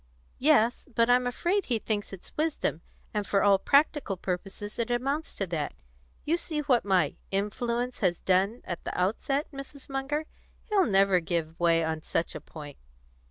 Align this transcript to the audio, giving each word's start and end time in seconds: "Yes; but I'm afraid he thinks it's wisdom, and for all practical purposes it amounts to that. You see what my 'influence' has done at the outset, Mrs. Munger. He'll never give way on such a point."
"Yes; 0.39 0.87
but 0.95 1.11
I'm 1.11 1.27
afraid 1.27 1.65
he 1.65 1.77
thinks 1.77 2.11
it's 2.11 2.35
wisdom, 2.35 2.81
and 3.13 3.27
for 3.27 3.43
all 3.43 3.59
practical 3.59 4.17
purposes 4.17 4.79
it 4.79 4.89
amounts 4.89 5.35
to 5.35 5.45
that. 5.45 5.75
You 6.25 6.37
see 6.37 6.61
what 6.61 6.83
my 6.83 7.17
'influence' 7.29 7.99
has 7.99 8.17
done 8.17 8.61
at 8.63 8.83
the 8.83 8.99
outset, 8.99 9.45
Mrs. 9.51 9.89
Munger. 9.89 10.25
He'll 10.63 10.87
never 10.87 11.19
give 11.19 11.59
way 11.59 11.83
on 11.83 12.01
such 12.01 12.33
a 12.33 12.41
point." 12.41 12.79